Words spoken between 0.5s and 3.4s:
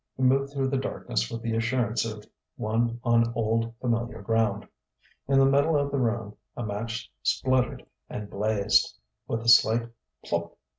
through the darkness with the assurance of one on